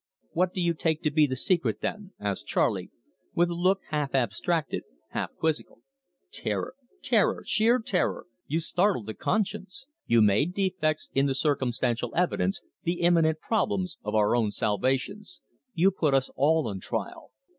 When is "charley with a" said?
2.47-3.53